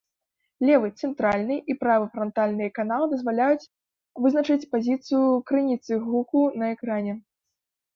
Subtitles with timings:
[0.69, 3.69] Левы, цэнтральны і правы франтальныя каналы дазваляюць
[4.27, 7.13] вызначыць пазіцыю крыніцы гуку на экране.